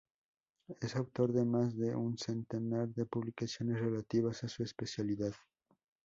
Es 0.79 0.95
autor 0.95 1.31
de 1.31 1.45
más 1.45 1.77
de 1.77 1.95
un 1.95 2.17
centenar 2.17 2.87
de 2.89 3.05
publicaciones 3.05 3.79
relativas 3.79 4.43
a 4.43 4.47
su 4.47 4.63
especialidad. 4.63 5.33